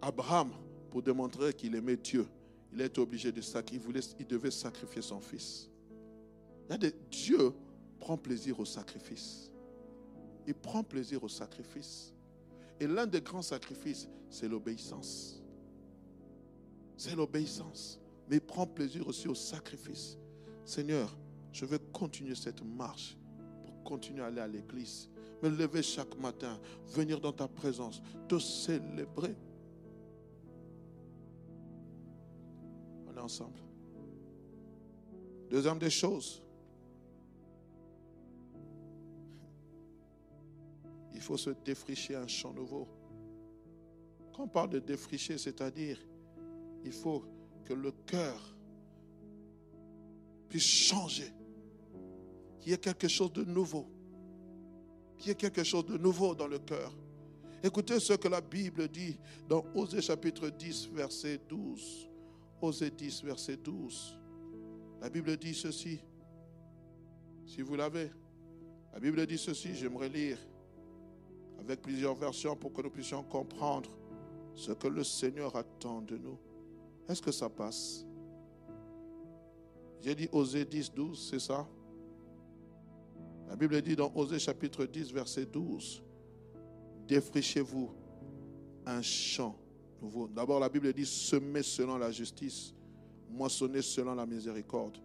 [0.00, 0.50] Abraham,
[0.90, 2.26] pour démontrer qu'il aimait Dieu,
[2.72, 5.70] il est obligé de sacrifier, il, devait sacrifier son fils.
[7.10, 7.52] Dieu
[8.00, 9.51] prend plaisir au sacrifice.
[10.46, 12.12] Il prend plaisir au sacrifice.
[12.80, 15.40] Et l'un des grands sacrifices, c'est l'obéissance.
[16.96, 18.00] C'est l'obéissance.
[18.28, 20.18] Mais il prend plaisir aussi au sacrifice.
[20.64, 21.16] Seigneur,
[21.52, 23.16] je veux continuer cette marche
[23.64, 25.08] pour continuer à aller à l'église.
[25.42, 29.34] Me lever chaque matin, venir dans ta présence, te célébrer.
[33.08, 33.60] On est ensemble.
[35.50, 36.42] Deuxième des choses,
[41.22, 42.88] il faut se défricher un champ nouveau.
[44.34, 45.96] Quand on parle de défricher, c'est-à-dire,
[46.84, 47.22] il faut
[47.64, 48.56] que le cœur
[50.48, 51.32] puisse changer.
[52.58, 53.86] Qu'il y ait quelque chose de nouveau.
[55.16, 56.92] Qu'il y ait quelque chose de nouveau dans le cœur.
[57.62, 59.16] Écoutez ce que la Bible dit
[59.48, 62.10] dans Osée chapitre 10, verset 12.
[62.60, 64.18] Osée 10, verset 12.
[65.00, 66.00] La Bible dit ceci.
[67.46, 68.10] Si vous l'avez,
[68.92, 70.38] la Bible dit ceci, j'aimerais lire
[71.62, 73.90] avec plusieurs versions pour que nous puissions comprendre
[74.54, 76.36] ce que le Seigneur attend de nous.
[77.08, 78.04] Est-ce que ça passe?
[80.00, 81.66] J'ai dit Osée 10, 12, c'est ça?
[83.48, 86.02] La Bible dit dans Osée chapitre 10, verset 12,
[87.06, 87.90] défrichez-vous
[88.84, 89.54] un champ
[90.00, 90.26] nouveau.
[90.26, 92.74] D'abord, la Bible dit semer selon la justice,
[93.30, 94.98] moissonner selon la miséricorde.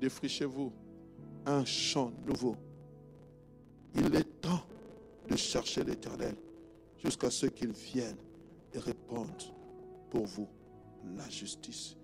[0.00, 0.72] Défrichez-vous
[1.44, 2.56] un champ nouveau.
[3.94, 4.25] Il est
[5.36, 6.34] chercher l'Éternel
[7.02, 8.16] jusqu'à ce qu'il vienne
[8.72, 9.42] et réponde
[10.10, 10.48] pour vous
[11.16, 11.96] la justice.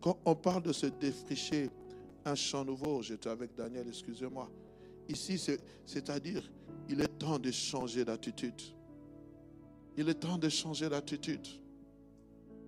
[0.00, 1.70] Quand on parle de se défricher
[2.24, 4.50] un champ nouveau, j'étais avec Daniel, excusez-moi.
[5.08, 5.38] Ici,
[5.84, 6.50] c'est-à-dire,
[6.88, 8.60] il est temps de changer d'attitude.
[9.96, 11.46] Il est temps de changer d'attitude.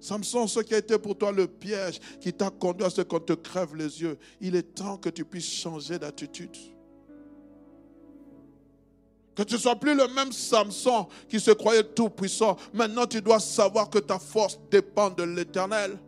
[0.01, 3.21] Samson, ce qui a été pour toi le piège qui t'a conduit à ce qu'on
[3.21, 6.57] te crève les yeux, il est temps que tu puisses changer d'attitude.
[9.35, 12.57] Que tu ne sois plus le même Samson qui se croyait tout puissant.
[12.73, 15.99] Maintenant, tu dois savoir que ta force dépend de l'éternel.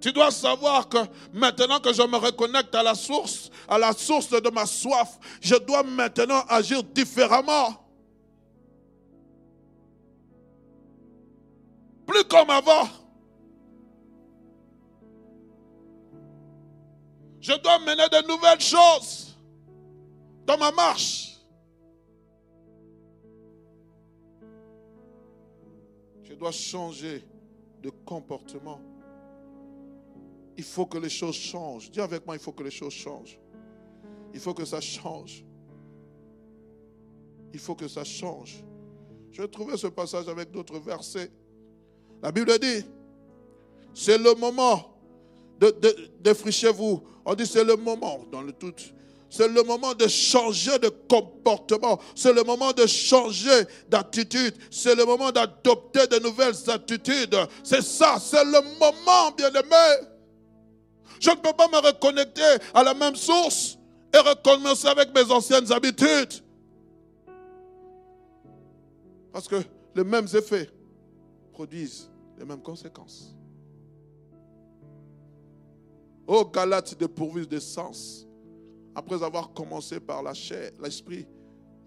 [0.00, 0.98] Tu dois savoir que
[1.32, 5.54] maintenant que je me reconnecte à la source, à la source de ma soif, je
[5.54, 7.76] dois maintenant agir différemment.
[12.04, 12.88] Plus comme avant.
[17.42, 19.36] Je dois mener de nouvelles choses
[20.46, 21.40] dans ma marche.
[26.22, 27.24] Je dois changer
[27.82, 28.80] de comportement.
[30.56, 31.90] Il faut que les choses changent.
[31.90, 33.40] Dis avec moi, il faut que les choses changent.
[34.32, 35.44] Il faut que ça change.
[37.52, 38.62] Il faut que ça change.
[39.32, 41.32] Je trouvais ce passage avec d'autres versets.
[42.22, 42.86] La Bible dit,
[43.94, 44.91] c'est le moment
[45.70, 47.02] de, défrichez-vous.
[47.24, 48.74] On dit c'est le moment dans le tout.
[49.30, 51.98] C'est le moment de changer de comportement.
[52.14, 54.54] C'est le moment de changer d'attitude.
[54.70, 57.34] C'est le moment d'adopter de nouvelles attitudes.
[57.64, 60.06] C'est ça, c'est le moment, bien aimé.
[61.18, 62.42] Je ne peux pas me reconnecter
[62.74, 63.78] à la même source
[64.12, 66.44] et recommencer avec mes anciennes habitudes.
[69.32, 69.62] Parce que
[69.94, 70.68] les mêmes effets
[71.52, 73.34] produisent les mêmes conséquences.
[76.26, 78.26] Oh Galates dépourvus de sens,
[78.94, 81.26] après avoir commencé par la chair, l'esprit,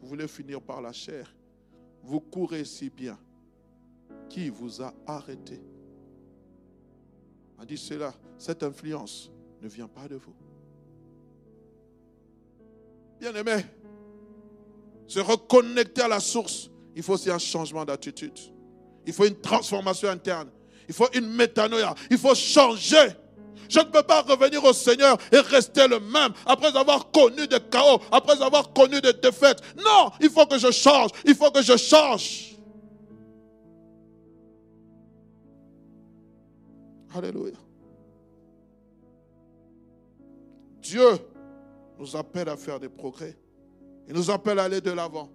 [0.01, 1.33] vous voulez finir par la chair.
[2.03, 3.17] Vous courez si bien.
[4.29, 5.61] Qui vous a arrêté?
[7.57, 10.33] A dit cela, cette influence ne vient pas de vous.
[13.19, 13.65] Bien-aimé,
[15.07, 18.37] se reconnecter à la source, il faut aussi un changement d'attitude.
[19.05, 20.49] Il faut une transformation interne.
[20.87, 21.93] Il faut une métanoïa.
[22.09, 23.09] Il faut changer.
[23.69, 27.59] Je ne peux pas revenir au Seigneur et rester le même après avoir connu des
[27.71, 29.61] chaos, après avoir connu des défaites.
[29.77, 31.11] Non, il faut que je change.
[31.25, 32.55] Il faut que je change.
[37.15, 37.53] Alléluia.
[40.81, 41.17] Dieu
[41.97, 43.37] nous appelle à faire des progrès.
[44.07, 45.29] Il nous appelle à aller de l'avant.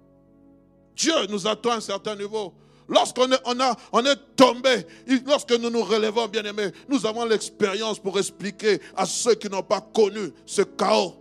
[0.94, 2.54] Dieu nous attend à un certain niveau.
[2.90, 4.85] Lorsqu'on est, on a, on est tombé,
[5.24, 9.62] lorsque nous nous relevons, bien aimés, nous avons l'expérience pour expliquer à ceux qui n'ont
[9.62, 11.14] pas connu ce chaos.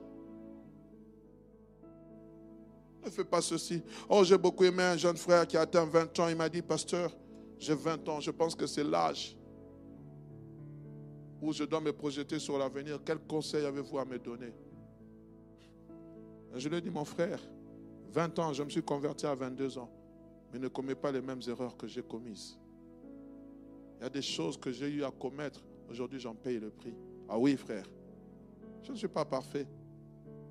[3.06, 3.84] Ne fais pas ceci.
[4.10, 6.28] Oh, j'ai beaucoup aimé un jeune frère qui a atteint 20 ans.
[6.28, 7.16] Il m'a dit, pasteur,
[7.60, 9.38] j'ai 20 ans, je pense que c'est l'âge
[11.42, 14.54] où je dois me projeter sur l'avenir, quel conseil avez-vous à me donner?
[16.56, 17.40] Je lui ai dit, mon frère,
[18.12, 19.90] 20 ans, je me suis converti à 22 ans,
[20.52, 22.58] mais ne commets pas les mêmes erreurs que j'ai commises.
[24.00, 26.96] Il y a des choses que j'ai eu à commettre, aujourd'hui j'en paye le prix.
[27.28, 27.86] Ah oui, frère,
[28.84, 29.68] je ne suis pas parfait,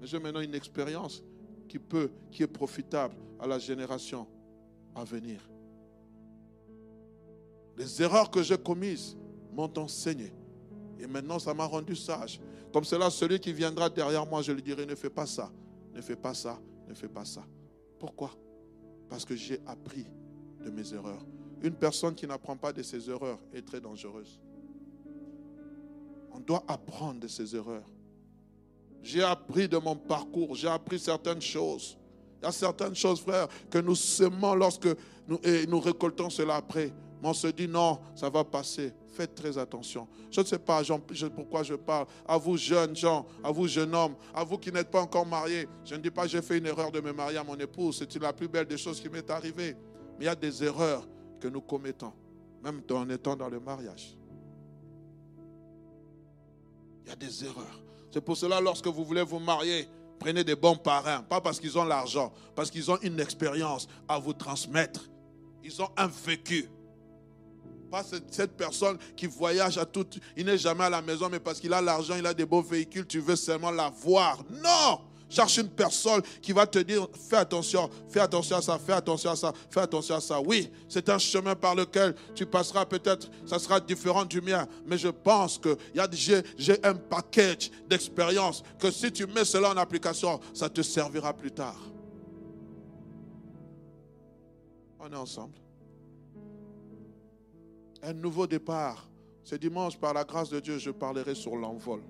[0.00, 1.22] mais j'ai maintenant une expérience
[1.68, 4.26] qui peut, qui est profitable à la génération
[4.94, 5.40] à venir.
[7.76, 9.16] Les erreurs que j'ai commises
[9.52, 10.32] m'ont enseigné.
[10.98, 12.40] Et maintenant, ça m'a rendu sage.
[12.72, 15.50] Comme cela, celui qui viendra derrière moi, je lui dirai, ne fais pas ça,
[15.94, 16.58] ne fais pas ça,
[16.88, 17.44] ne fais pas ça.
[17.98, 18.30] Pourquoi?
[19.08, 20.06] Parce que j'ai appris
[20.64, 21.24] de mes erreurs.
[21.62, 24.40] Une personne qui n'apprend pas de ses erreurs est très dangereuse.
[26.32, 27.88] On doit apprendre de ses erreurs.
[29.02, 31.96] J'ai appris de mon parcours, j'ai appris certaines choses.
[32.40, 34.88] Il y a certaines choses, frère, que nous semons lorsque
[35.26, 36.92] nous, et nous récoltons cela après.
[37.22, 38.92] Mais on se dit non, ça va passer.
[39.08, 40.06] Faites très attention.
[40.30, 40.82] Je ne sais pas
[41.34, 42.06] pourquoi je parle.
[42.26, 45.68] À vous jeunes gens, à vous jeunes hommes, à vous qui n'êtes pas encore mariés.
[45.84, 47.98] Je ne dis pas j'ai fait une erreur de me marier à mon épouse.
[47.98, 49.74] C'est la plus belle des choses qui m'est arrivée?
[50.18, 51.06] Mais il y a des erreurs
[51.40, 52.12] que nous commettons,
[52.62, 54.16] même en étant dans le mariage.
[57.04, 57.82] Il y a des erreurs.
[58.10, 61.22] C'est pour cela, lorsque vous voulez vous marier, prenez des bons parrains.
[61.22, 65.08] Pas parce qu'ils ont l'argent, parce qu'ils ont une expérience à vous transmettre.
[65.64, 66.68] Ils ont un vécu.
[67.90, 70.06] Pas cette personne qui voyage à tout.
[70.36, 72.62] Il n'est jamais à la maison, mais parce qu'il a l'argent, il a des beaux
[72.62, 74.38] véhicules, tu veux seulement la voir.
[74.50, 75.00] Non!
[75.30, 79.30] Cherche une personne qui va te dire, fais attention, fais attention à ça, fais attention
[79.30, 80.40] à ça, fais attention à ça.
[80.40, 84.66] Oui, c'est un chemin par lequel tu passeras peut-être, ça sera différent du mien.
[84.86, 90.40] Mais je pense que j'ai un package d'expérience que si tu mets cela en application,
[90.54, 91.76] ça te servira plus tard.
[94.98, 95.54] On est ensemble.
[98.02, 99.08] Un nouveau départ.
[99.42, 102.02] Ce dimanche, par la grâce de Dieu, je parlerai sur l'envol.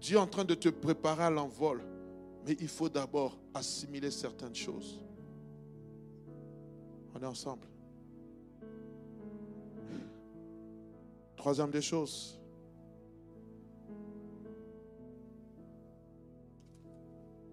[0.00, 1.82] Dieu est en train de te préparer à l'envol,
[2.46, 5.00] mais il faut d'abord assimiler certaines choses.
[7.14, 7.66] On est ensemble.
[11.36, 12.39] Troisième des choses.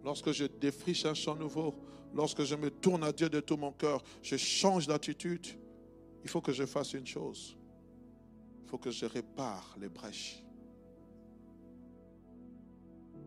[0.08, 1.76] Lorsque je défriche un champ nouveau,
[2.16, 5.46] lorsque je me tourne à Dieu de tout mon cœur, je change d'attitude,
[6.24, 7.58] il faut que je fasse une chose.
[8.64, 10.42] Il faut que je répare les brèches.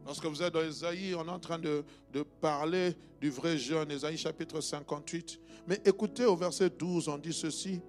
[0.06, 1.84] Lorsque vous êtes dans Esaïe, on est en train de,
[2.40, 5.38] parler du vrai jeûne, Esaïe chapitre 58.
[5.66, 7.82] Mais écoutez au verset 12, on dit ceci.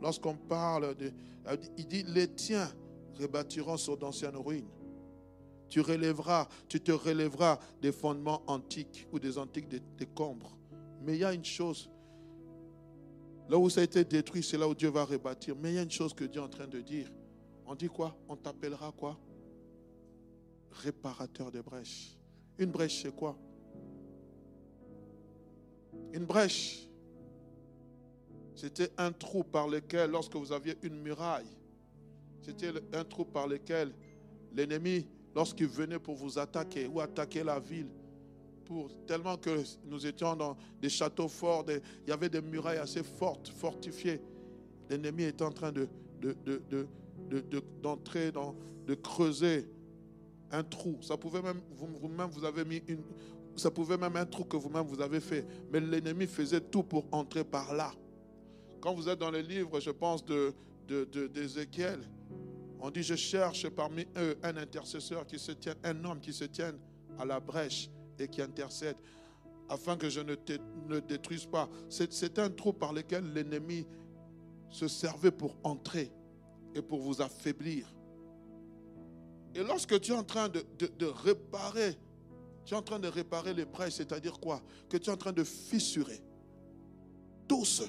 [0.00, 1.12] Lorsqu'on parle, de,
[1.76, 2.72] il dit, les tiens
[3.18, 4.79] rebâtiront sur d'anciennes ruines.
[5.70, 10.58] Tu relèveras, te relèveras des fondements antiques ou des antiques décombres.
[11.02, 11.88] Mais il y a une chose,
[13.48, 15.56] là où ça a été détruit, c'est là où Dieu va rebâtir.
[15.56, 17.10] Mais il y a une chose que Dieu est en train de dire.
[17.64, 18.16] On dit quoi?
[18.28, 19.18] On t'appellera quoi?
[20.72, 22.18] Réparateur de brèches.
[22.58, 23.38] Une brèche, c'est quoi?
[26.12, 26.88] Une brèche,
[28.56, 31.46] c'était un trou par lequel, lorsque vous aviez une muraille,
[32.42, 33.94] c'était un trou par lequel
[34.52, 37.88] l'ennemi, lorsqu'il venait pour vous attaquer ou attaquer la ville,
[38.64, 43.02] pour, tellement que nous étions dans des châteaux forts, il y avait des murailles assez
[43.02, 44.20] fortes, fortifiées.
[44.88, 45.88] L'ennemi était en train de,
[47.82, 48.40] d'entrer, de,
[48.86, 49.68] de creuser
[50.52, 50.98] un trou.
[51.00, 53.02] Ça pouvait même, vous-même, vous avez mis une,
[53.56, 55.44] ça pouvait même un trou que vous-même vous avez fait.
[55.72, 57.92] Mais l'ennemi faisait tout pour entrer par là.
[58.80, 60.54] Quand vous êtes dans les livres, je pense, de,
[60.88, 62.00] d'Ézéchiel,
[62.80, 66.44] on dit, je cherche parmi eux un intercesseur qui se tienne, un homme qui se
[66.44, 66.78] tienne
[67.18, 68.96] à la brèche et qui intercède,
[69.68, 70.34] afin que je ne,
[70.88, 71.68] ne détruise pas.
[71.88, 73.86] C'est un trou par lequel l'ennemi
[74.70, 76.10] se servait pour entrer
[76.74, 77.92] et pour vous affaiblir.
[79.54, 80.64] Et lorsque tu es en train de,
[81.06, 81.96] réparer,
[82.64, 84.62] tu es en train de réparer les brèches, c'est-à-dire quoi?
[84.88, 86.22] Que tu es en train de fissurer
[87.48, 87.82] tous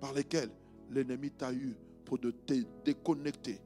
[0.00, 0.50] par lesquels
[0.90, 2.28] l'ennemi t'a eu pour te
[2.84, 3.60] déconnecter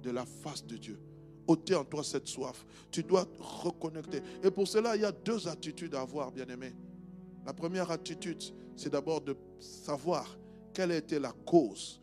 [0.00, 0.98] de la face de Dieu.
[1.46, 2.64] ôter en toi cette soif.
[2.92, 4.22] Tu dois reconnecter.
[4.44, 6.72] Et pour cela, il y a deux attitudes à avoir, bien-aimé.
[7.44, 8.40] La première attitude,
[8.76, 10.38] c'est d'abord de savoir
[10.72, 12.00] quelle était la cause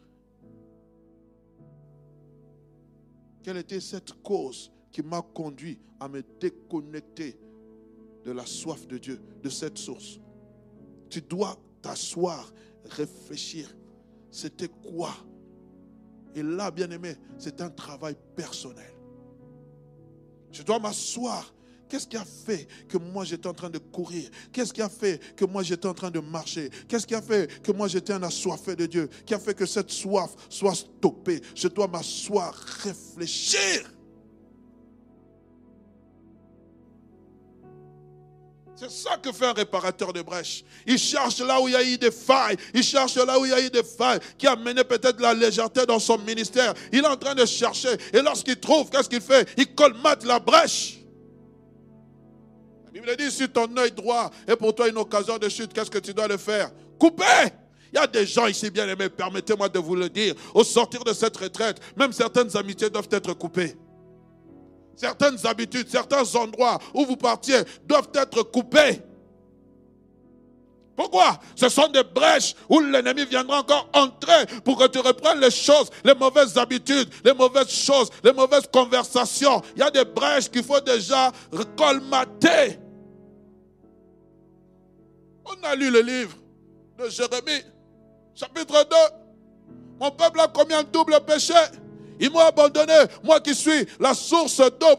[3.48, 7.40] Quelle était cette cause qui m'a conduit à me déconnecter
[8.26, 10.20] de la soif de Dieu, de cette source?
[11.10, 13.74] Tu dois t'asseoir, réfléchir.
[14.32, 15.12] C'était quoi
[16.38, 18.94] Et là, bien aimé, c'est un travail personnel.
[20.52, 21.52] Je dois m'asseoir.
[21.90, 24.30] Qu'est-ce qui a fait que moi j'étais en train de courir?
[24.52, 26.70] Qu'est-ce qui a fait que moi j'étais en train de marcher?
[26.88, 29.10] Qu'est-ce qui a fait que moi j'étais un assoiffé de Dieu?
[29.26, 31.42] Qui a fait que cette soif soit stoppée?
[31.56, 33.92] Je dois m'asseoir, réfléchir.
[38.80, 40.64] C'est ça que fait un réparateur de brèche.
[40.86, 42.56] Il cherche là où il y a eu des failles.
[42.76, 45.34] Il cherche là où il y a eu des failles qui a mené peut-être la
[45.34, 46.76] légèreté dans son ministère.
[46.94, 47.90] Il est en train de chercher.
[48.14, 49.50] Et lorsqu'il trouve, qu'est-ce qu'il fait?
[49.58, 51.00] Il colmate la brèche.
[52.94, 55.90] Il me dit, si ton œil droit est pour toi une occasion de chute, qu'est-ce
[55.90, 56.70] que tu dois le faire?
[57.00, 57.52] Couper
[57.94, 61.06] il y a des gens ici bien aimés, permettez-moi de vous le dire, au sortir
[61.06, 63.76] de cette retraite, même certaines amitiés doivent être coupées.
[64.98, 69.00] Certaines habitudes, certains endroits où vous partiez doivent être coupés.
[70.96, 71.40] Pourquoi?
[71.56, 75.92] Ce sont des brèches où l'ennemi viendra encore entrer pour que tu reprennes les choses,
[76.04, 79.62] les mauvaises habitudes, les mauvaises choses, les mauvaises conversations.
[79.76, 81.32] Il y a des brèches qu'il faut déjà
[81.78, 82.80] colmater.
[85.46, 86.36] On a lu le livre
[86.98, 87.64] de Jérémie,
[88.34, 88.96] chapitre 2.
[90.00, 91.54] Mon peuple a commis un double péché.
[92.20, 92.94] Ils m'ont abandonné,
[93.24, 94.96] moi qui suis la source d'eau,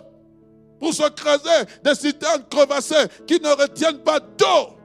[0.78, 4.77] pour se creuser des citernes crevassées qui ne retiennent pas d'eau.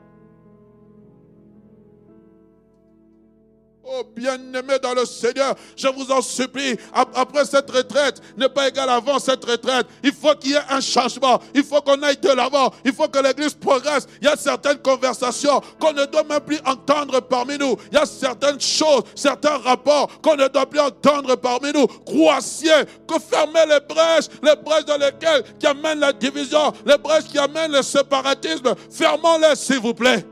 [3.85, 8.89] Oh bien-aimé dans le Seigneur, je vous en supplie, après cette retraite, n'est pas égal
[8.89, 9.87] avant cette retraite.
[10.01, 11.41] Il faut qu'il y ait un changement.
[11.53, 12.73] Il faut qu'on aille de l'avant.
[12.85, 14.07] Il faut que l'Église progresse.
[14.21, 17.75] Il y a certaines conversations qu'on ne doit même plus entendre parmi nous.
[17.91, 21.85] Il y a certaines choses, certains rapports qu'on ne doit plus entendre parmi nous.
[21.87, 27.25] Croassiers, que fermer les brèches, les brèches dans lesquelles qui amènent la division, les brèches
[27.25, 28.75] qui amènent le séparatisme.
[28.89, 30.25] Fermons-les, s'il vous plaît.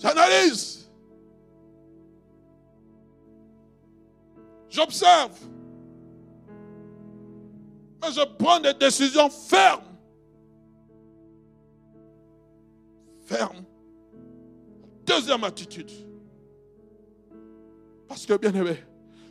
[0.00, 0.88] J'analyse.
[4.68, 5.38] J'observe.
[8.00, 9.84] Mais je prends des décisions fermes.
[13.26, 13.64] Fermes.
[15.04, 15.90] Deuxième attitude.
[18.08, 18.76] Parce que, bien aimé,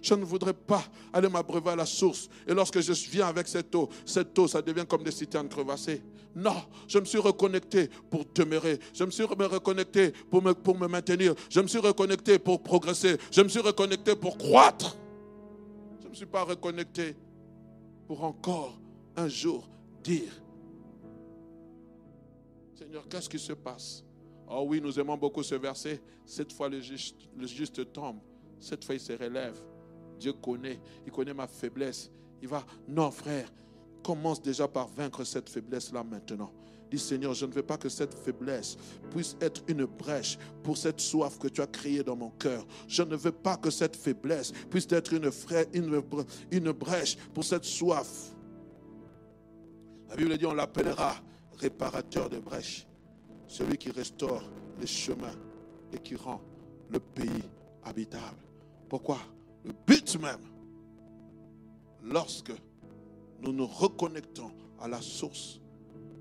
[0.02, 2.30] je ne voudrais pas aller m'abreuver à la source.
[2.48, 6.02] Et lorsque je viens avec cette eau, cette eau, ça devient comme des citernes crevassées.
[6.36, 6.56] Non,
[6.88, 8.80] je me suis reconnecté pour demeurer.
[8.94, 11.34] Je me suis reconnecté pour me, pour me maintenir.
[11.50, 13.18] Je me suis reconnecté pour progresser.
[13.32, 14.96] Je me suis reconnecté pour croître.
[16.00, 17.16] Je ne me suis pas reconnecté
[18.08, 18.80] pour encore
[19.16, 19.68] un jour
[20.04, 20.32] dire,
[22.76, 24.04] Seigneur, qu'est-ce qui se passe?
[24.48, 26.02] Oh oui, nous aimons beaucoup ce verset.
[26.26, 28.20] Cette fois, le juste, le juste tombe.
[28.60, 29.56] Cette fois, il se relève.
[30.20, 32.10] Dieu connaît, il connaît ma faiblesse.
[32.42, 33.52] Il va, non frère,
[34.10, 36.52] commence déjà par vaincre cette faiblesse-là maintenant.
[36.90, 38.76] Dis Seigneur, je ne veux pas que cette faiblesse
[39.12, 42.66] puisse être une brèche pour cette soif que tu as créée dans mon cœur.
[42.88, 45.30] Je ne veux pas que cette faiblesse puisse être une,
[45.74, 46.02] une,
[46.50, 48.36] une brèche pour cette soif.
[50.10, 51.14] La Bible dit on l'appellera
[51.60, 52.88] réparateur de brèches,
[53.46, 54.44] celui qui restaure
[54.82, 55.38] les chemins
[55.94, 56.42] et qui rend
[56.90, 57.44] le pays
[57.84, 58.42] habitable.
[58.90, 59.20] Pourquoi?
[59.64, 60.42] Le but même,
[62.02, 62.54] lorsque
[63.42, 65.60] nous nous reconnectons à la source,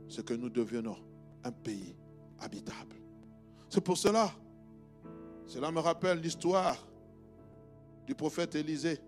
[0.09, 0.97] c'est que nous devenons
[1.45, 1.95] un pays
[2.41, 2.97] habitable.
[3.69, 4.33] C'est pour cela,
[5.47, 6.77] cela me rappelle l'histoire
[8.07, 8.99] du prophète Élisée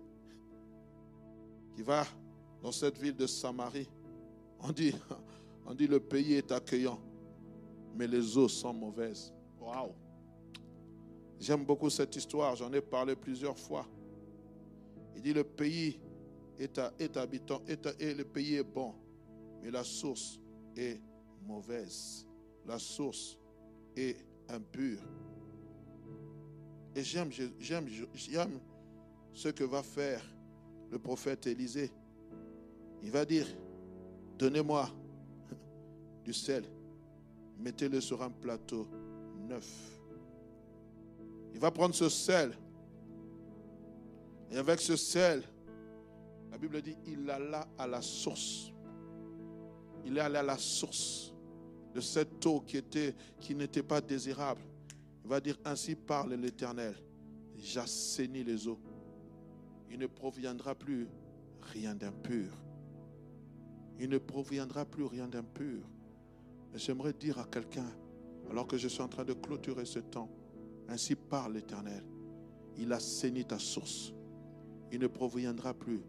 [1.75, 2.05] qui va
[2.61, 3.89] dans cette ville de Samarie.
[4.59, 4.93] On dit,
[5.65, 6.99] on dit le pays est accueillant,
[7.95, 9.33] mais les eaux sont mauvaises.
[9.59, 9.91] Waouh!
[11.39, 13.87] J'aime beaucoup cette histoire, j'en ai parlé plusieurs fois.
[15.15, 15.99] Il dit le pays
[16.63, 18.93] est, est habitant, est, et le pays est bon,
[19.61, 20.39] mais la source
[20.75, 21.01] est
[21.45, 22.25] mauvaise.
[22.65, 23.37] La source
[23.95, 24.17] est
[24.49, 24.99] impure.
[26.95, 28.59] Et j'aime, j'aime, j'aime
[29.33, 30.21] ce que va faire
[30.91, 31.91] le prophète Élisée.
[33.01, 33.47] Il va dire,
[34.37, 34.89] donnez-moi
[36.23, 36.63] du sel,
[37.57, 38.87] mettez-le sur un plateau
[39.47, 39.99] neuf.
[41.53, 42.53] Il va prendre ce sel
[44.51, 45.43] et avec ce sel,
[46.51, 48.71] la Bible dit, il alla à la source.
[50.05, 51.33] Il est allé à la source
[51.93, 54.61] de cette eau qui, était, qui n'était pas désirable.
[55.23, 56.95] Il va dire, ainsi parle l'Éternel,
[57.57, 58.79] j'assainis les eaux.
[59.89, 61.07] Il ne proviendra plus
[61.61, 62.51] rien d'impur.
[63.99, 65.83] Il ne proviendra plus rien d'impur.
[66.73, 67.89] J'aimerais dire à quelqu'un,
[68.49, 70.29] alors que je suis en train de clôturer ce temps,
[70.87, 72.03] ainsi parle l'Éternel,
[72.77, 74.13] il assainit ta source
[74.91, 76.01] il ne proviendra plus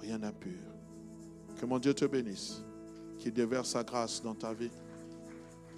[0.00, 0.60] rien d'impur.
[1.60, 2.62] Que mon Dieu te bénisse,
[3.18, 4.70] qu'il déverse sa grâce dans ta vie,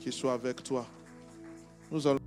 [0.00, 0.86] qu'il soit avec toi.
[1.90, 2.25] Nous allons